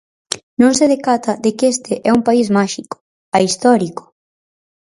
Non 0.61 0.71
se 0.79 0.85
decata 0.93 1.31
de 1.43 1.51
que 1.57 1.65
este 1.75 1.93
é 2.07 2.11
un 2.17 2.21
país 2.27 2.47
máxico, 2.57 2.95
ahistórico. 3.35 4.03